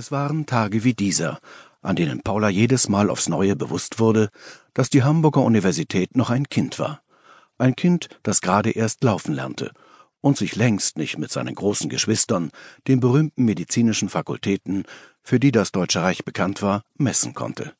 Es 0.00 0.10
waren 0.10 0.46
Tage 0.46 0.82
wie 0.82 0.94
dieser, 0.94 1.40
an 1.82 1.94
denen 1.94 2.22
Paula 2.22 2.48
jedes 2.48 2.88
Mal 2.88 3.10
aufs 3.10 3.28
Neue 3.28 3.54
bewusst 3.54 3.98
wurde, 3.98 4.30
dass 4.72 4.88
die 4.88 5.02
Hamburger 5.02 5.42
Universität 5.42 6.16
noch 6.16 6.30
ein 6.30 6.48
Kind 6.48 6.78
war. 6.78 7.02
Ein 7.58 7.76
Kind, 7.76 8.08
das 8.22 8.40
gerade 8.40 8.70
erst 8.70 9.04
laufen 9.04 9.34
lernte 9.34 9.72
und 10.22 10.38
sich 10.38 10.56
längst 10.56 10.96
nicht 10.96 11.18
mit 11.18 11.30
seinen 11.30 11.54
großen 11.54 11.90
Geschwistern, 11.90 12.50
den 12.88 13.00
berühmten 13.00 13.44
medizinischen 13.44 14.08
Fakultäten, 14.08 14.84
für 15.22 15.38
die 15.38 15.52
das 15.52 15.70
Deutsche 15.70 16.00
Reich 16.00 16.24
bekannt 16.24 16.62
war, 16.62 16.80
messen 16.96 17.34
konnte. 17.34 17.74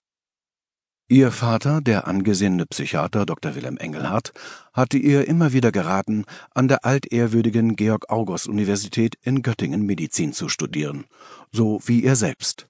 Ihr 1.13 1.33
Vater, 1.33 1.81
der 1.81 2.07
angesehene 2.07 2.67
Psychiater 2.67 3.27
Dr. 3.27 3.57
Wilhelm 3.57 3.79
Engelhardt, 3.79 4.33
hatte 4.73 4.97
ihr 4.97 5.27
immer 5.27 5.53
wieder 5.53 5.73
geraten, 5.73 6.25
an 6.55 6.69
der 6.69 6.85
altehrwürdigen 6.85 7.75
Georg-August-Universität 7.75 9.17
in 9.21 9.43
Göttingen 9.43 9.85
Medizin 9.85 10.33
zu 10.33 10.49
studieren, 10.49 11.07
so 11.51 11.81
wie 11.85 12.05
er 12.05 12.15
selbst. 12.15 12.69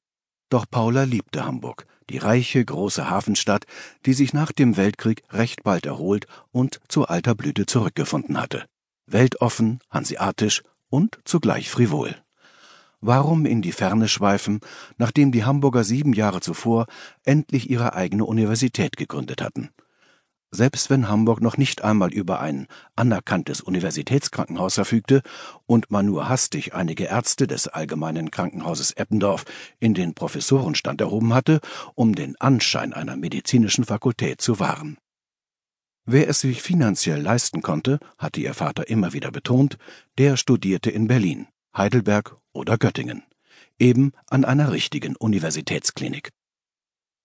Doch 0.48 0.64
Paula 0.70 1.02
liebte 1.02 1.44
Hamburg, 1.44 1.84
die 2.08 2.16
reiche, 2.16 2.64
große 2.64 3.10
Hafenstadt, 3.10 3.66
die 4.06 4.14
sich 4.14 4.32
nach 4.32 4.52
dem 4.52 4.78
Weltkrieg 4.78 5.22
recht 5.30 5.62
bald 5.62 5.84
erholt 5.84 6.26
und 6.50 6.80
zu 6.88 7.06
alter 7.06 7.34
Blüte 7.34 7.66
zurückgefunden 7.66 8.40
hatte. 8.40 8.64
Weltoffen, 9.04 9.80
hanseatisch 9.90 10.62
und 10.88 11.18
zugleich 11.26 11.68
frivol. 11.68 12.16
Warum 13.02 13.46
in 13.46 13.62
die 13.62 13.72
Ferne 13.72 14.08
schweifen, 14.08 14.60
nachdem 14.98 15.32
die 15.32 15.44
Hamburger 15.44 15.84
sieben 15.84 16.12
Jahre 16.12 16.40
zuvor 16.40 16.86
endlich 17.24 17.70
ihre 17.70 17.94
eigene 17.94 18.26
Universität 18.26 18.98
gegründet 18.98 19.40
hatten? 19.40 19.70
Selbst 20.52 20.90
wenn 20.90 21.08
Hamburg 21.08 21.40
noch 21.40 21.56
nicht 21.56 21.82
einmal 21.82 22.12
über 22.12 22.40
ein 22.40 22.66
anerkanntes 22.96 23.60
Universitätskrankenhaus 23.60 24.74
verfügte 24.74 25.22
und 25.66 25.92
man 25.92 26.06
nur 26.06 26.28
hastig 26.28 26.74
einige 26.74 27.04
Ärzte 27.04 27.46
des 27.46 27.68
Allgemeinen 27.68 28.32
Krankenhauses 28.32 28.90
Eppendorf 28.90 29.44
in 29.78 29.94
den 29.94 30.12
Professorenstand 30.14 31.00
erhoben 31.00 31.32
hatte, 31.34 31.60
um 31.94 32.16
den 32.16 32.38
Anschein 32.40 32.92
einer 32.92 33.16
medizinischen 33.16 33.84
Fakultät 33.84 34.40
zu 34.40 34.58
wahren. 34.58 34.98
Wer 36.04 36.28
es 36.28 36.40
sich 36.40 36.60
finanziell 36.60 37.20
leisten 37.22 37.62
konnte, 37.62 38.00
hatte 38.18 38.40
ihr 38.40 38.52
Vater 38.52 38.88
immer 38.88 39.12
wieder 39.12 39.30
betont, 39.30 39.78
der 40.18 40.36
studierte 40.36 40.90
in 40.90 41.06
Berlin, 41.06 41.46
Heidelberg 41.76 42.36
oder 42.52 42.78
Göttingen, 42.78 43.22
eben 43.78 44.12
an 44.28 44.44
einer 44.44 44.72
richtigen 44.72 45.16
Universitätsklinik. 45.16 46.30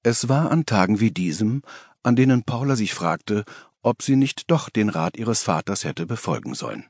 Es 0.04 0.30
war 0.30 0.52
an 0.52 0.66
Tagen 0.66 1.00
wie 1.00 1.12
diesem, 1.12 1.64
an 2.04 2.16
denen 2.16 2.44
Paula 2.44 2.76
sich 2.76 2.94
fragte, 2.94 3.44
ob 3.82 4.02
sie 4.02 4.16
nicht 4.16 4.52
doch 4.52 4.70
den 4.70 4.90
Rat 4.90 5.18
ihres 5.18 5.44
Vaters 5.44 5.84
hätte 5.84 6.06
befolgen 6.06 6.54
sollen. 6.54 6.86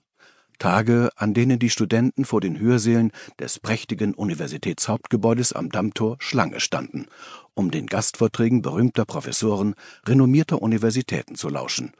Tage, 0.60 1.10
an 1.16 1.34
denen 1.34 1.60
die 1.60 1.70
Studenten 1.70 2.26
vor 2.26 2.42
den 2.42 2.60
Hörsälen 2.60 3.12
des 3.40 3.60
prächtigen 3.60 4.14
Universitätshauptgebäudes 4.14 5.54
am 5.54 5.70
Dammtor 5.70 6.18
Schlange 6.20 6.60
standen, 6.60 7.08
um 7.54 7.72
den 7.72 7.88
Gastvorträgen 7.88 8.62
berühmter 8.62 9.06
Professoren 9.06 9.76
renommierter 10.06 10.62
Universitäten 10.62 11.36
zu 11.36 11.50
lauschen, 11.50 11.92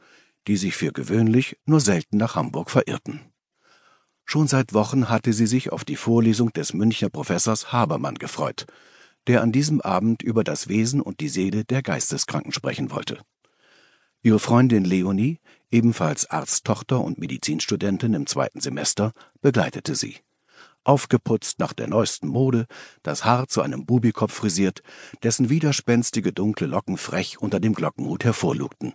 die 0.46 0.56
sich 0.56 0.74
für 0.74 0.92
gewöhnlich 0.92 1.58
nur 1.66 1.80
selten 1.80 2.16
nach 2.16 2.36
Hamburg 2.36 2.70
verirrten. 2.70 3.20
Schon 4.28 4.48
seit 4.48 4.74
Wochen 4.74 5.08
hatte 5.08 5.32
sie 5.32 5.46
sich 5.46 5.70
auf 5.70 5.84
die 5.84 5.94
Vorlesung 5.94 6.52
des 6.52 6.74
Münchner 6.74 7.10
Professors 7.10 7.72
Habermann 7.72 8.16
gefreut, 8.16 8.66
der 9.28 9.40
an 9.40 9.52
diesem 9.52 9.80
Abend 9.80 10.20
über 10.20 10.42
das 10.42 10.66
Wesen 10.66 11.00
und 11.00 11.20
die 11.20 11.28
Seele 11.28 11.64
der 11.64 11.80
Geisteskranken 11.80 12.50
sprechen 12.50 12.90
wollte. 12.90 13.20
Ihre 14.22 14.40
Freundin 14.40 14.84
Leonie, 14.84 15.38
ebenfalls 15.70 16.28
Arzttochter 16.28 17.00
und 17.00 17.18
Medizinstudentin 17.18 18.14
im 18.14 18.26
zweiten 18.26 18.60
Semester, 18.60 19.12
begleitete 19.42 19.94
sie. 19.94 20.16
Aufgeputzt 20.82 21.60
nach 21.60 21.72
der 21.72 21.86
neuesten 21.86 22.26
Mode, 22.26 22.66
das 23.04 23.24
Haar 23.24 23.46
zu 23.46 23.62
einem 23.62 23.86
Bubikopf 23.86 24.32
frisiert, 24.32 24.82
dessen 25.22 25.50
widerspenstige 25.50 26.32
dunkle 26.32 26.66
Locken 26.66 26.96
frech 26.96 27.40
unter 27.40 27.60
dem 27.60 27.74
Glockenhut 27.74 28.24
hervorlugten. 28.24 28.92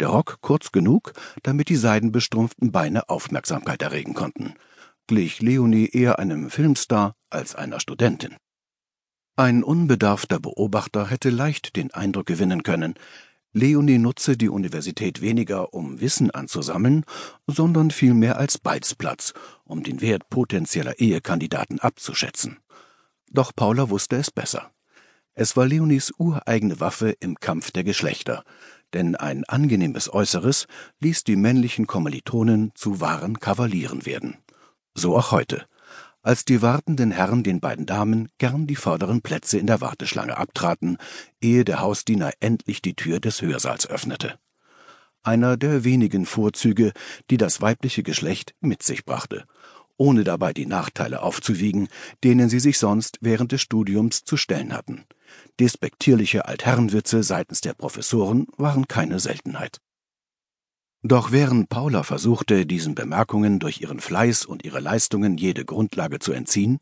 Der 0.00 0.08
Rock 0.08 0.38
kurz 0.40 0.72
genug, 0.72 1.12
damit 1.42 1.68
die 1.68 1.76
seidenbestrumpften 1.76 2.72
Beine 2.72 3.08
Aufmerksamkeit 3.08 3.82
erregen 3.82 4.14
konnten. 4.14 4.54
Glich 5.06 5.40
Leonie 5.40 5.88
eher 5.88 6.18
einem 6.18 6.50
Filmstar 6.50 7.14
als 7.30 7.54
einer 7.54 7.80
Studentin. 7.80 8.36
Ein 9.36 9.62
unbedarfter 9.62 10.40
Beobachter 10.40 11.10
hätte 11.10 11.30
leicht 11.30 11.76
den 11.76 11.92
Eindruck 11.92 12.26
gewinnen 12.26 12.62
können, 12.62 12.94
Leonie 13.56 13.98
nutze 13.98 14.36
die 14.36 14.48
Universität 14.48 15.20
weniger, 15.20 15.72
um 15.74 16.00
Wissen 16.00 16.32
anzusammeln, 16.32 17.04
sondern 17.46 17.92
vielmehr 17.92 18.36
als 18.36 18.58
Balzplatz, 18.58 19.32
um 19.62 19.84
den 19.84 20.00
Wert 20.00 20.28
potenzieller 20.28 20.98
Ehekandidaten 20.98 21.78
abzuschätzen. 21.78 22.58
Doch 23.30 23.52
Paula 23.54 23.90
wusste 23.90 24.16
es 24.16 24.32
besser. 24.32 24.72
Es 25.34 25.56
war 25.56 25.66
Leonies 25.66 26.12
ureigene 26.18 26.80
Waffe 26.80 27.10
im 27.20 27.36
Kampf 27.36 27.70
der 27.70 27.84
Geschlechter, 27.84 28.42
denn 28.94 29.16
ein 29.16 29.44
angenehmes 29.44 30.12
Äußeres 30.12 30.66
ließ 31.00 31.24
die 31.24 31.36
männlichen 31.36 31.86
Kommilitonen 31.86 32.72
zu 32.74 33.00
wahren 33.00 33.40
Kavalieren 33.40 34.06
werden. 34.06 34.38
So 34.94 35.16
auch 35.16 35.32
heute, 35.32 35.66
als 36.22 36.46
die 36.46 36.62
wartenden 36.62 37.10
Herren 37.10 37.42
den 37.42 37.60
beiden 37.60 37.84
Damen 37.84 38.30
gern 38.38 38.66
die 38.66 38.76
vorderen 38.76 39.20
Plätze 39.20 39.58
in 39.58 39.66
der 39.66 39.82
Warteschlange 39.82 40.38
abtraten, 40.38 40.96
ehe 41.42 41.64
der 41.64 41.80
Hausdiener 41.80 42.30
endlich 42.40 42.80
die 42.80 42.94
Tür 42.94 43.20
des 43.20 43.42
Hörsaals 43.42 43.86
öffnete. 43.86 44.38
Einer 45.22 45.58
der 45.58 45.84
wenigen 45.84 46.24
Vorzüge, 46.24 46.92
die 47.30 47.36
das 47.36 47.60
weibliche 47.60 48.02
Geschlecht 48.02 48.54
mit 48.60 48.82
sich 48.82 49.04
brachte, 49.04 49.44
ohne 49.96 50.24
dabei 50.24 50.52
die 50.52 50.66
Nachteile 50.66 51.22
aufzuwiegen, 51.22 51.88
denen 52.24 52.48
sie 52.48 52.60
sich 52.60 52.78
sonst 52.78 53.18
während 53.20 53.52
des 53.52 53.60
Studiums 53.60 54.24
zu 54.24 54.36
stellen 54.36 54.72
hatten. 54.72 55.04
Despektierliche 55.60 56.46
Altherrenwitze 56.46 57.22
seitens 57.22 57.60
der 57.60 57.74
Professoren 57.74 58.46
waren 58.56 58.88
keine 58.88 59.20
Seltenheit. 59.20 59.80
Doch 61.02 61.32
während 61.32 61.68
Paula 61.68 62.02
versuchte, 62.02 62.64
diesen 62.64 62.94
Bemerkungen 62.94 63.60
durch 63.60 63.80
ihren 63.82 64.00
Fleiß 64.00 64.46
und 64.46 64.64
ihre 64.64 64.80
Leistungen 64.80 65.36
jede 65.36 65.64
Grundlage 65.64 66.18
zu 66.18 66.32
entziehen, 66.32 66.80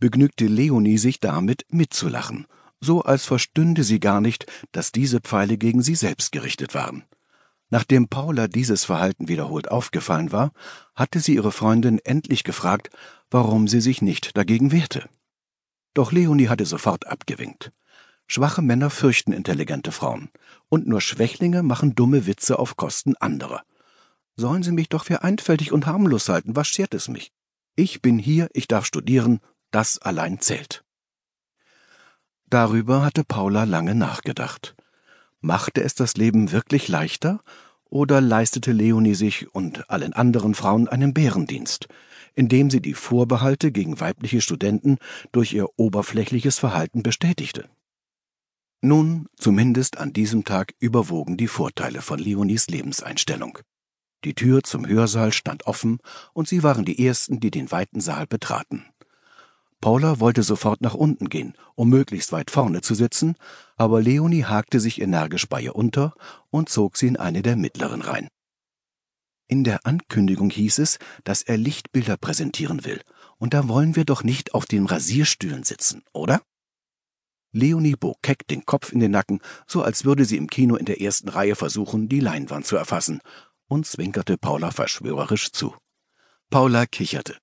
begnügte 0.00 0.46
Leonie 0.46 0.98
sich 0.98 1.20
damit 1.20 1.64
mitzulachen, 1.70 2.46
so 2.80 3.02
als 3.02 3.24
verstünde 3.24 3.84
sie 3.84 4.00
gar 4.00 4.20
nicht, 4.20 4.46
dass 4.72 4.90
diese 4.90 5.20
Pfeile 5.20 5.56
gegen 5.56 5.80
sie 5.80 5.94
selbst 5.94 6.32
gerichtet 6.32 6.74
waren. 6.74 7.04
Nachdem 7.70 8.08
Paula 8.08 8.48
dieses 8.48 8.84
Verhalten 8.84 9.28
wiederholt 9.28 9.70
aufgefallen 9.70 10.32
war, 10.32 10.52
hatte 10.94 11.20
sie 11.20 11.36
ihre 11.36 11.52
Freundin 11.52 12.00
endlich 12.00 12.44
gefragt, 12.44 12.90
warum 13.30 13.68
sie 13.68 13.80
sich 13.80 14.02
nicht 14.02 14.36
dagegen 14.36 14.72
wehrte. 14.72 15.08
Doch 15.94 16.12
Leonie 16.12 16.48
hatte 16.48 16.66
sofort 16.66 17.06
abgewinkt. 17.06 17.70
Schwache 18.34 18.62
Männer 18.62 18.88
fürchten 18.88 19.34
intelligente 19.34 19.92
Frauen, 19.92 20.30
und 20.70 20.86
nur 20.86 21.02
Schwächlinge 21.02 21.62
machen 21.62 21.94
dumme 21.94 22.26
Witze 22.26 22.58
auf 22.58 22.78
Kosten 22.78 23.14
anderer. 23.16 23.62
Sollen 24.36 24.62
Sie 24.62 24.72
mich 24.72 24.88
doch 24.88 25.04
für 25.04 25.22
einfältig 25.22 25.70
und 25.70 25.84
harmlos 25.84 26.30
halten, 26.30 26.56
was 26.56 26.66
schert 26.66 26.94
es 26.94 27.08
mich? 27.08 27.30
Ich 27.76 28.00
bin 28.00 28.18
hier, 28.18 28.48
ich 28.54 28.68
darf 28.68 28.86
studieren, 28.86 29.40
das 29.70 29.98
allein 29.98 30.40
zählt. 30.40 30.82
Darüber 32.46 33.04
hatte 33.04 33.22
Paula 33.22 33.64
lange 33.64 33.94
nachgedacht. 33.94 34.76
Machte 35.42 35.82
es 35.82 35.94
das 35.94 36.16
Leben 36.16 36.52
wirklich 36.52 36.88
leichter, 36.88 37.42
oder 37.90 38.22
leistete 38.22 38.72
Leonie 38.72 39.14
sich 39.14 39.54
und 39.54 39.90
allen 39.90 40.14
anderen 40.14 40.54
Frauen 40.54 40.88
einen 40.88 41.12
Bärendienst, 41.12 41.86
indem 42.34 42.70
sie 42.70 42.80
die 42.80 42.94
Vorbehalte 42.94 43.72
gegen 43.72 44.00
weibliche 44.00 44.40
Studenten 44.40 44.96
durch 45.32 45.52
ihr 45.52 45.68
oberflächliches 45.76 46.58
Verhalten 46.58 47.02
bestätigte? 47.02 47.68
Nun, 48.84 49.26
zumindest 49.36 49.98
an 49.98 50.12
diesem 50.12 50.42
Tag 50.44 50.74
überwogen 50.80 51.36
die 51.36 51.46
Vorteile 51.46 52.02
von 52.02 52.18
Leonies 52.18 52.66
Lebenseinstellung. 52.66 53.60
Die 54.24 54.34
Tür 54.34 54.64
zum 54.64 54.86
Hörsaal 54.86 55.32
stand 55.32 55.66
offen, 55.68 56.00
und 56.32 56.48
sie 56.48 56.64
waren 56.64 56.84
die 56.84 57.06
Ersten, 57.06 57.38
die 57.38 57.52
den 57.52 57.70
weiten 57.70 58.00
Saal 58.00 58.26
betraten. 58.26 58.84
Paula 59.80 60.18
wollte 60.18 60.42
sofort 60.42 60.80
nach 60.80 60.94
unten 60.94 61.28
gehen, 61.28 61.54
um 61.76 61.90
möglichst 61.90 62.32
weit 62.32 62.50
vorne 62.50 62.80
zu 62.80 62.94
sitzen, 62.94 63.36
aber 63.76 64.02
Leonie 64.02 64.44
hakte 64.44 64.80
sich 64.80 65.00
energisch 65.00 65.48
bei 65.48 65.60
ihr 65.60 65.76
unter 65.76 66.14
und 66.50 66.68
zog 66.68 66.96
sie 66.96 67.06
in 67.06 67.16
eine 67.16 67.42
der 67.42 67.54
mittleren 67.54 68.02
Reihen. 68.02 68.28
In 69.46 69.62
der 69.62 69.86
Ankündigung 69.86 70.50
hieß 70.50 70.78
es, 70.78 70.98
dass 71.22 71.42
er 71.42 71.56
Lichtbilder 71.56 72.16
präsentieren 72.16 72.84
will, 72.84 73.00
und 73.38 73.54
da 73.54 73.68
wollen 73.68 73.94
wir 73.94 74.04
doch 74.04 74.24
nicht 74.24 74.54
auf 74.54 74.66
den 74.66 74.86
Rasierstühlen 74.86 75.62
sitzen, 75.62 76.02
oder? 76.12 76.42
Leonie 77.52 77.96
bog 77.96 78.18
keck 78.22 78.46
den 78.48 78.64
Kopf 78.64 78.92
in 78.92 79.00
den 79.00 79.10
Nacken, 79.10 79.40
so 79.66 79.82
als 79.82 80.04
würde 80.04 80.24
sie 80.24 80.38
im 80.38 80.48
Kino 80.48 80.76
in 80.76 80.86
der 80.86 81.00
ersten 81.00 81.28
Reihe 81.28 81.54
versuchen, 81.54 82.08
die 82.08 82.20
Leinwand 82.20 82.66
zu 82.66 82.76
erfassen, 82.76 83.20
und 83.68 83.86
zwinkerte 83.86 84.38
Paula 84.38 84.70
verschwörerisch 84.70 85.52
zu. 85.52 85.74
Paula 86.50 86.86
kicherte. 86.86 87.36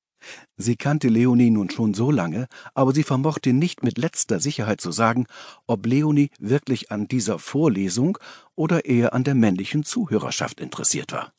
Sie 0.57 0.75
kannte 0.75 1.07
Leonie 1.07 1.49
nun 1.49 1.69
schon 1.69 1.93
so 1.93 2.11
lange, 2.11 2.47
aber 2.73 2.93
sie 2.93 3.03
vermochte 3.03 3.53
nicht 3.53 3.83
mit 3.83 3.97
letzter 3.97 4.39
Sicherheit 4.39 4.81
zu 4.81 4.91
sagen, 4.91 5.25
ob 5.65 5.85
Leonie 5.85 6.31
wirklich 6.39 6.91
an 6.91 7.07
dieser 7.07 7.39
Vorlesung 7.39 8.17
oder 8.55 8.85
eher 8.85 9.13
an 9.13 9.23
der 9.23 9.35
männlichen 9.35 9.83
Zuhörerschaft 9.83 10.59
interessiert 10.59 11.13
war. 11.13 11.33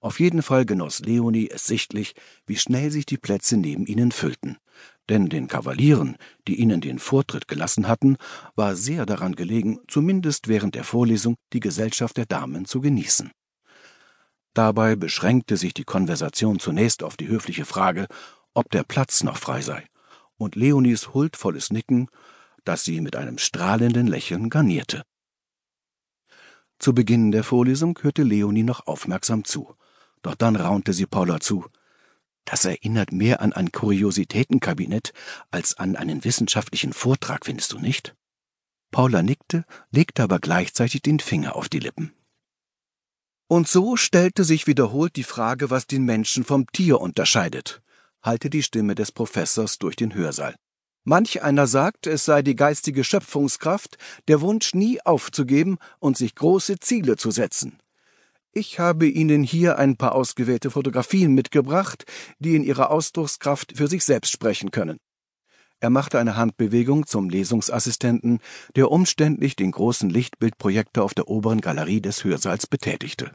Auf 0.00 0.20
jeden 0.20 0.42
Fall 0.42 0.66
genoss 0.66 1.00
Leonie 1.00 1.48
es 1.50 1.64
sichtlich, 1.64 2.14
wie 2.46 2.56
schnell 2.56 2.90
sich 2.90 3.06
die 3.06 3.18
Plätze 3.18 3.56
neben 3.56 3.86
ihnen 3.86 4.12
füllten, 4.12 4.58
denn 5.08 5.28
den 5.28 5.48
Kavalieren, 5.48 6.16
die 6.48 6.56
ihnen 6.56 6.80
den 6.80 6.98
Vortritt 6.98 7.48
gelassen 7.48 7.88
hatten, 7.88 8.16
war 8.54 8.76
sehr 8.76 9.06
daran 9.06 9.36
gelegen, 9.36 9.80
zumindest 9.88 10.48
während 10.48 10.74
der 10.74 10.84
Vorlesung 10.84 11.36
die 11.52 11.60
Gesellschaft 11.60 12.16
der 12.16 12.26
Damen 12.26 12.64
zu 12.64 12.80
genießen. 12.80 13.30
Dabei 14.54 14.96
beschränkte 14.96 15.56
sich 15.56 15.74
die 15.74 15.84
Konversation 15.84 16.58
zunächst 16.58 17.02
auf 17.02 17.16
die 17.16 17.28
höfliche 17.28 17.64
Frage, 17.64 18.06
ob 18.54 18.70
der 18.70 18.84
Platz 18.84 19.22
noch 19.22 19.36
frei 19.36 19.60
sei, 19.60 19.86
und 20.38 20.56
Leonis 20.56 21.12
huldvolles 21.12 21.70
Nicken, 21.70 22.08
das 22.64 22.82
sie 22.82 23.00
mit 23.00 23.16
einem 23.16 23.38
strahlenden 23.38 24.06
Lächeln 24.06 24.48
garnierte. 24.50 25.02
Zu 26.78 26.94
Beginn 26.94 27.32
der 27.32 27.44
Vorlesung 27.44 27.98
hörte 28.02 28.22
Leonie 28.22 28.62
noch 28.62 28.86
aufmerksam 28.86 29.44
zu, 29.44 29.74
doch 30.22 30.34
dann 30.34 30.56
raunte 30.56 30.92
sie 30.92 31.06
Paula 31.06 31.40
zu. 31.40 31.66
Das 32.46 32.64
erinnert 32.64 33.12
mehr 33.12 33.42
an 33.42 33.52
ein 33.52 33.72
Kuriositätenkabinett 33.72 35.12
als 35.50 35.76
an 35.78 35.96
einen 35.96 36.24
wissenschaftlichen 36.24 36.92
Vortrag, 36.92 37.44
findest 37.44 37.72
du 37.72 37.78
nicht? 37.78 38.14
Paula 38.92 39.22
nickte, 39.22 39.64
legte 39.90 40.22
aber 40.22 40.38
gleichzeitig 40.38 41.02
den 41.02 41.18
Finger 41.18 41.56
auf 41.56 41.68
die 41.68 41.80
Lippen. 41.80 42.14
Und 43.48 43.68
so 43.68 43.96
stellte 43.96 44.44
sich 44.44 44.66
wiederholt 44.68 45.16
die 45.16 45.24
Frage, 45.24 45.70
was 45.70 45.88
den 45.88 46.04
Menschen 46.04 46.44
vom 46.44 46.66
Tier 46.72 47.00
unterscheidet, 47.00 47.82
hallte 48.22 48.48
die 48.48 48.62
Stimme 48.62 48.94
des 48.94 49.10
Professors 49.12 49.78
durch 49.78 49.96
den 49.96 50.14
Hörsaal. 50.14 50.54
Manch 51.04 51.42
einer 51.42 51.66
sagt, 51.66 52.06
es 52.06 52.24
sei 52.24 52.42
die 52.42 52.56
geistige 52.56 53.04
Schöpfungskraft, 53.04 53.98
der 54.28 54.40
Wunsch, 54.40 54.72
nie 54.72 55.00
aufzugeben 55.04 55.78
und 55.98 56.16
sich 56.16 56.34
große 56.34 56.78
Ziele 56.78 57.16
zu 57.16 57.30
setzen. 57.32 57.78
Ich 58.56 58.78
habe 58.78 59.06
Ihnen 59.06 59.42
hier 59.42 59.78
ein 59.78 59.98
paar 59.98 60.14
ausgewählte 60.14 60.70
Fotografien 60.70 61.34
mitgebracht, 61.34 62.06
die 62.38 62.56
in 62.56 62.64
ihrer 62.64 62.90
Ausdruckskraft 62.90 63.76
für 63.76 63.86
sich 63.86 64.02
selbst 64.02 64.32
sprechen 64.32 64.70
können. 64.70 64.96
Er 65.78 65.90
machte 65.90 66.18
eine 66.18 66.36
Handbewegung 66.36 67.06
zum 67.06 67.28
Lesungsassistenten, 67.28 68.38
der 68.74 68.90
umständlich 68.90 69.56
den 69.56 69.72
großen 69.72 70.08
Lichtbildprojektor 70.08 71.04
auf 71.04 71.12
der 71.12 71.28
oberen 71.28 71.60
Galerie 71.60 72.00
des 72.00 72.24
Hörsaals 72.24 72.66
betätigte. 72.66 73.32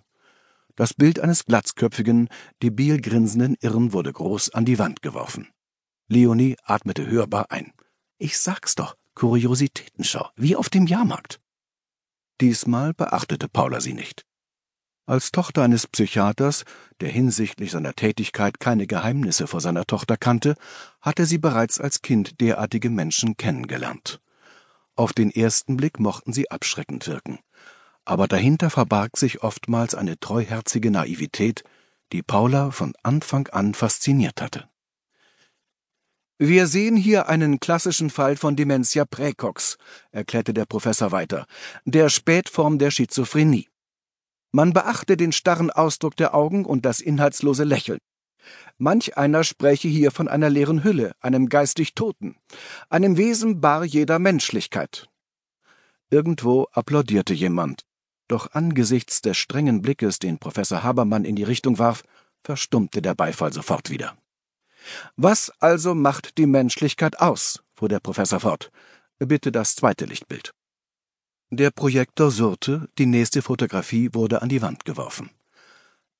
Das 0.76 0.96
Bild 0.96 1.20
eines 1.20 1.46
glatzköpfigen, 1.46 2.28
debil 2.64 3.00
grinsenden 3.00 3.58
Irren 3.62 3.94
wurde 3.94 4.12
groß 4.12 4.56
an 4.56 4.66
die 4.66 4.80
Wand 4.80 5.04
geworfen. 5.04 5.50
Leonie 6.08 6.56
atmete 6.64 7.06
hörbar 7.06 7.52
ein. 7.52 7.74
Ich 8.18 8.40
sag's 8.40 8.74
doch, 8.74 8.96
Kuriositätenschau, 9.14 10.32
wie 10.36 10.56
auf 10.56 10.70
dem 10.70 10.88
Jahrmarkt. 10.88 11.40
Diesmal 12.42 12.96
beachtete 12.96 13.48
Paula 13.48 13.82
sie 13.82 13.94
nicht. 13.94 14.26
Als 15.12 15.34
Tochter 15.34 15.64
eines 15.64 15.88
Psychiaters, 15.88 16.64
der 17.02 17.10
hinsichtlich 17.10 17.72
seiner 17.72 17.94
Tätigkeit 17.96 18.62
keine 18.62 18.88
Geheimnisse 18.88 19.46
vor 19.46 19.60
seiner 19.60 19.84
Tochter 19.84 20.16
kannte, 20.16 20.56
hatte 21.02 21.26
sie 21.26 21.38
bereits 21.38 21.82
als 21.82 22.02
Kind 22.02 22.40
derartige 22.40 22.90
Menschen 22.90 23.36
kennengelernt. 23.36 24.22
Auf 24.96 25.12
den 25.12 25.30
ersten 25.30 25.76
Blick 25.76 26.00
mochten 26.00 26.32
sie 26.32 26.50
abschreckend 26.50 27.08
wirken, 27.08 27.40
aber 28.06 28.30
dahinter 28.30 28.70
verbarg 28.70 29.18
sich 29.18 29.44
oftmals 29.44 29.96
eine 29.96 30.18
treuherzige 30.18 30.92
Naivität, 30.92 31.66
die 32.14 32.24
Paula 32.24 32.72
von 32.72 32.94
Anfang 33.04 33.50
an 33.50 33.74
fasziniert 33.74 34.42
hatte. 34.42 34.70
Wir 36.38 36.68
sehen 36.68 36.96
hier 36.96 37.28
einen 37.28 37.60
klassischen 37.60 38.12
Fall 38.12 38.38
von 38.38 38.56
Dementia 38.56 39.04
praecox, 39.04 39.78
erklärte 40.12 40.54
der 40.54 40.66
Professor 40.66 41.12
weiter, 41.12 41.48
der 41.84 42.08
Spätform 42.08 42.80
der 42.80 42.92
Schizophrenie. 42.92 43.71
Man 44.52 44.74
beachte 44.74 45.16
den 45.16 45.32
starren 45.32 45.72
Ausdruck 45.72 46.16
der 46.18 46.36
Augen 46.36 46.66
und 46.66 46.86
das 46.86 47.00
inhaltslose 47.00 47.64
Lächeln. 47.64 48.00
Manch 48.78 49.18
einer 49.18 49.44
spräche 49.44 49.88
hier 49.88 50.12
von 50.12 50.28
einer 50.28 50.50
leeren 50.50 50.84
Hülle, 50.84 51.14
einem 51.20 51.48
geistig 51.48 51.94
Toten, 51.94 52.36
einem 52.90 53.16
Wesen 53.18 53.62
bar 53.62 53.86
jeder 53.86 54.20
Menschlichkeit. 54.20 55.08
Irgendwo 56.10 56.68
applaudierte 56.74 57.34
jemand, 57.34 57.86
doch 58.28 58.52
angesichts 58.54 59.22
des 59.22 59.38
strengen 59.38 59.82
Blickes, 59.82 60.20
den 60.20 60.40
Professor 60.40 60.84
Habermann 60.84 61.26
in 61.26 61.36
die 61.36 61.44
Richtung 61.44 61.80
warf, 61.80 62.04
verstummte 62.44 63.02
der 63.02 63.16
Beifall 63.16 63.54
sofort 63.54 63.90
wieder. 63.90 64.18
Was 65.16 65.52
also 65.60 65.94
macht 65.94 66.38
die 66.38 66.48
Menschlichkeit 66.48 67.20
aus? 67.20 67.64
fuhr 67.74 67.90
der 67.90 68.00
Professor 68.00 68.40
fort. 68.40 68.72
Bitte 69.20 69.52
das 69.52 69.76
zweite 69.76 70.06
Lichtbild. 70.06 70.52
Der 71.54 71.70
Projektor 71.70 72.32
surrte, 72.32 72.88
die 72.98 73.06
nächste 73.06 73.42
Fotografie 73.42 74.14
wurde 74.14 74.42
an 74.42 74.48
die 74.48 74.62
Wand 74.62 74.86
geworfen. 74.86 75.32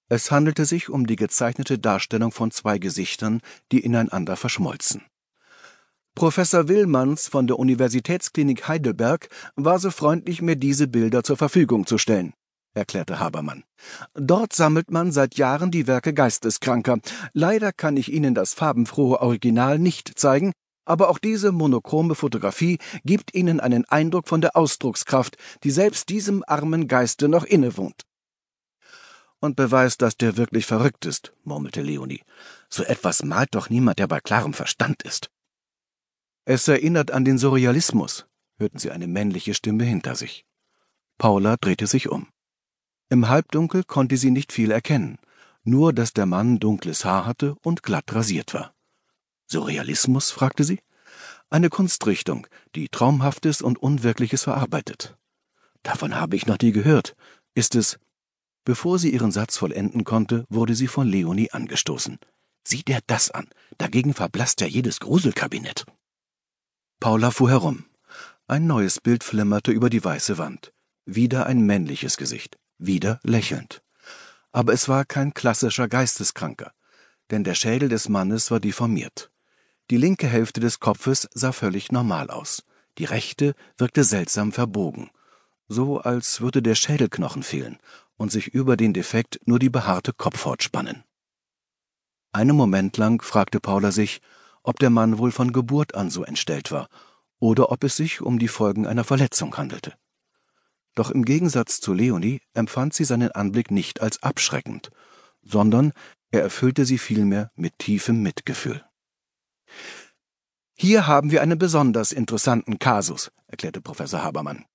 Es 0.10 0.30
handelte 0.30 0.66
sich 0.66 0.90
um 0.90 1.08
die 1.08 1.16
gezeichnete 1.16 1.80
Darstellung 1.80 2.34
von 2.34 2.52
zwei 2.52 2.80
Gesichtern, 2.80 3.40
die 3.72 3.80
ineinander 3.80 4.36
verschmolzen. 4.36 5.04
Professor 6.16 6.68
Willmanns 6.68 7.30
von 7.30 7.48
der 7.48 7.58
Universitätsklinik 7.60 8.68
Heidelberg 8.68 9.30
war 9.56 9.80
so 9.80 9.90
freundlich, 9.90 10.42
mir 10.42 10.58
diese 10.58 10.90
Bilder 10.90 11.24
zur 11.24 11.38
Verfügung 11.38 11.88
zu 11.88 11.98
stellen 11.98 12.34
erklärte 12.74 13.20
Habermann. 13.20 13.64
Dort 14.14 14.54
sammelt 14.54 14.92
man 14.92 15.12
seit 15.12 15.36
Jahren 15.36 15.72
die 15.72 15.88
Werke 15.88 16.14
Geisteskranker. 16.14 17.00
Leider 17.34 17.72
kann 17.72 17.98
ich 17.98 18.12
Ihnen 18.12 18.34
das 18.34 18.54
farbenfrohe 18.54 19.20
Original 19.20 19.80
nicht 19.80 20.18
zeigen, 20.18 20.52
aber 20.86 21.10
auch 21.10 21.20
diese 21.20 21.52
monochrome 21.52 22.16
Fotografie 22.16 22.80
gibt 23.04 23.34
Ihnen 23.34 23.60
einen 23.60 23.86
Eindruck 23.86 24.28
von 24.28 24.42
der 24.42 24.56
Ausdruckskraft, 24.56 25.38
die 25.64 25.72
selbst 25.72 26.10
diesem 26.10 26.44
armen 26.48 26.88
Geiste 26.88 27.28
noch 27.28 27.44
innewohnt. 27.44 28.04
Und 29.40 29.56
beweist, 29.56 30.02
dass 30.02 30.18
der 30.18 30.38
wirklich 30.38 30.66
verrückt 30.66 31.06
ist, 31.06 31.34
murmelte 31.44 31.82
Leonie. 31.82 32.22
So 32.70 32.84
etwas 32.84 33.24
malt 33.24 33.56
doch 33.56 33.70
niemand, 33.70 34.00
der 34.00 34.08
bei 34.08 34.20
klarem 34.20 34.54
Verstand 34.54 35.02
ist. 35.04 35.32
Es 36.46 36.68
erinnert 36.68 37.12
an 37.12 37.26
den 37.26 37.38
Surrealismus, 37.38 38.28
hörten 38.58 38.78
sie 38.78 38.92
eine 38.92 39.08
männliche 39.08 39.54
Stimme 39.54 39.84
hinter 39.84 40.16
sich. 40.16 40.46
Paula 41.18 41.58
drehte 41.58 41.88
sich 41.88 42.10
um. 42.10 42.28
Im 43.10 43.30
Halbdunkel 43.30 43.84
konnte 43.84 44.18
sie 44.18 44.32
nicht 44.32 44.52
viel 44.52 44.72
erkennen, 44.72 45.18
nur 45.64 45.94
dass 45.94 46.14
der 46.14 46.26
Mann 46.26 46.60
dunkles 46.60 47.06
Haar 47.06 47.26
hatte 47.26 47.56
und 47.64 47.84
glatt 47.84 48.14
rasiert 48.14 48.54
war. 48.54 48.74
Surrealismus? 49.52 50.32
fragte 50.32 50.64
sie. 50.64 50.80
Eine 51.50 51.70
Kunstrichtung, 51.70 52.48
die 52.76 52.90
Traumhaftes 52.90 53.62
und 53.62 53.78
Unwirkliches 53.78 54.44
verarbeitet. 54.44 55.18
Davon 55.84 56.16
habe 56.16 56.36
ich 56.36 56.48
noch 56.48 56.58
nie 56.62 56.72
gehört. 56.72 57.16
Ist 57.54 57.76
es. 57.76 58.00
Bevor 58.64 59.00
sie 59.00 59.12
ihren 59.12 59.32
Satz 59.32 59.58
vollenden 59.58 60.04
konnte, 60.04 60.46
wurde 60.50 60.76
sie 60.76 60.88
von 60.88 61.08
Leonie 61.08 61.52
angestoßen. 61.52 62.20
Sieh 62.64 62.84
dir 62.84 63.00
das 63.08 63.32
an. 63.32 63.48
Dagegen 63.78 64.14
verblasst 64.14 64.62
ja 64.62 64.68
jedes 64.68 65.00
Gruselkabinett. 65.00 65.86
Paula 67.00 67.32
fuhr 67.32 67.50
herum. 67.50 67.86
Ein 68.48 68.68
neues 68.68 69.02
Bild 69.02 69.24
flimmerte 69.24 69.72
über 69.72 69.90
die 69.90 70.04
weiße 70.04 70.38
Wand. 70.38 70.72
Wieder 71.06 71.48
ein 71.48 71.62
männliches 71.62 72.18
Gesicht 72.18 72.58
wieder 72.82 73.20
lächelnd. 73.24 73.82
Aber 74.52 74.74
es 74.74 74.90
war 74.90 75.06
kein 75.06 75.34
klassischer 75.34 75.88
Geisteskranker, 75.88 76.74
denn 77.30 77.44
der 77.44 77.56
Schädel 77.56 77.90
des 77.90 78.10
Mannes 78.10 78.52
war 78.52 78.60
deformiert. 78.60 79.31
Die 79.92 79.98
linke 79.98 80.26
Hälfte 80.26 80.62
des 80.62 80.80
Kopfes 80.80 81.28
sah 81.34 81.52
völlig 81.52 81.92
normal 81.92 82.30
aus, 82.30 82.64
die 82.98 83.04
rechte 83.04 83.56
wirkte 83.78 84.06
seltsam 84.06 84.54
verbogen, 84.54 85.12
so 85.68 86.00
als 86.00 86.40
würde 86.40 86.62
der 86.62 86.76
Schädelknochen 86.76 87.44
fehlen 87.44 87.78
und 88.16 88.32
sich 88.32 88.48
über 88.48 88.78
den 88.78 88.94
Defekt 88.94 89.42
nur 89.44 89.60
die 89.60 89.70
behaarte 89.70 90.14
Kopfhaut 90.14 90.64
spannen. 90.64 91.04
Einen 92.32 92.56
Moment 92.56 92.96
lang 92.96 93.22
fragte 93.22 93.60
Paula 93.60 93.92
sich, 93.92 94.22
ob 94.64 94.80
der 94.80 94.92
Mann 94.92 95.18
wohl 95.18 95.34
von 95.34 95.52
Geburt 95.52 95.94
an 95.94 96.10
so 96.10 96.24
entstellt 96.24 96.72
war 96.72 96.88
oder 97.40 97.70
ob 97.70 97.84
es 97.84 97.98
sich 97.98 98.22
um 98.22 98.40
die 98.40 98.48
Folgen 98.48 98.88
einer 98.88 99.04
Verletzung 99.04 99.58
handelte. 99.58 99.96
Doch 100.96 101.12
im 101.12 101.26
Gegensatz 101.26 101.82
zu 101.82 101.92
Leonie 101.92 102.40
empfand 102.54 102.94
sie 102.94 103.04
seinen 103.04 103.34
Anblick 103.34 103.72
nicht 103.72 104.00
als 104.00 104.24
abschreckend, 104.24 104.90
sondern 105.44 105.92
er 106.30 106.44
erfüllte 106.44 106.86
sie 106.86 106.98
vielmehr 106.98 107.52
mit 107.56 107.78
tiefem 107.78 108.22
Mitgefühl. 108.22 108.86
Hier 110.76 111.06
haben 111.08 111.32
wir 111.32 111.42
einen 111.42 111.60
besonders 111.60 112.12
interessanten 112.12 112.80
Kasus, 112.80 113.32
erklärte 113.48 113.82
Professor 113.82 114.24
Habermann. 114.24 114.66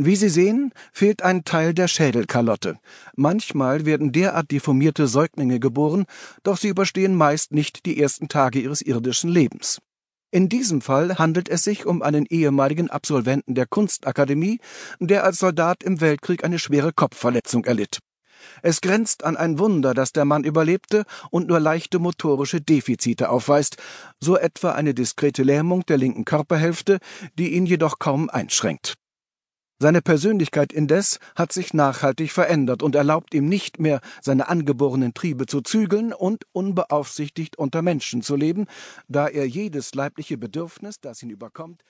Wie 0.00 0.14
Sie 0.14 0.28
sehen, 0.28 0.72
fehlt 0.92 1.22
ein 1.22 1.42
Teil 1.42 1.74
der 1.74 1.88
Schädelkalotte. 1.88 2.78
Manchmal 3.16 3.84
werden 3.84 4.12
derart 4.12 4.52
deformierte 4.52 5.08
Säuglinge 5.08 5.58
geboren, 5.58 6.04
doch 6.44 6.56
sie 6.56 6.68
überstehen 6.68 7.16
meist 7.16 7.50
nicht 7.50 7.84
die 7.84 8.00
ersten 8.00 8.28
Tage 8.28 8.60
ihres 8.60 8.80
irdischen 8.80 9.28
Lebens. 9.28 9.80
In 10.30 10.48
diesem 10.48 10.82
Fall 10.82 11.18
handelt 11.18 11.48
es 11.48 11.64
sich 11.64 11.86
um 11.86 12.02
einen 12.02 12.26
ehemaligen 12.26 12.90
Absolventen 12.90 13.54
der 13.54 13.66
Kunstakademie, 13.66 14.60
der 15.00 15.24
als 15.24 15.38
Soldat 15.38 15.82
im 15.82 16.00
Weltkrieg 16.00 16.44
eine 16.44 16.58
schwere 16.58 16.92
Kopfverletzung 16.92 17.64
erlitt. 17.64 17.98
Es 18.62 18.80
grenzt 18.80 19.24
an 19.24 19.36
ein 19.36 19.58
Wunder, 19.58 19.94
dass 19.94 20.12
der 20.12 20.24
Mann 20.24 20.44
überlebte 20.44 21.04
und 21.30 21.48
nur 21.48 21.60
leichte 21.60 21.98
motorische 21.98 22.60
Defizite 22.60 23.30
aufweist, 23.30 23.76
so 24.20 24.36
etwa 24.36 24.72
eine 24.72 24.94
diskrete 24.94 25.42
Lähmung 25.42 25.84
der 25.86 25.98
linken 25.98 26.24
Körperhälfte, 26.24 26.98
die 27.38 27.54
ihn 27.54 27.66
jedoch 27.66 27.98
kaum 27.98 28.30
einschränkt. 28.30 28.94
Seine 29.80 30.02
Persönlichkeit 30.02 30.72
indes 30.72 31.20
hat 31.36 31.52
sich 31.52 31.72
nachhaltig 31.72 32.32
verändert 32.32 32.82
und 32.82 32.96
erlaubt 32.96 33.32
ihm 33.32 33.48
nicht 33.48 33.78
mehr, 33.78 34.00
seine 34.20 34.48
angeborenen 34.48 35.14
Triebe 35.14 35.46
zu 35.46 35.60
zügeln 35.60 36.12
und 36.12 36.46
unbeaufsichtigt 36.50 37.56
unter 37.56 37.80
Menschen 37.82 38.22
zu 38.22 38.34
leben, 38.34 38.66
da 39.06 39.28
er 39.28 39.46
jedes 39.46 39.94
leibliche 39.94 40.36
Bedürfnis, 40.36 41.00
das 41.00 41.22
ihn 41.22 41.30
überkommt, 41.30 41.84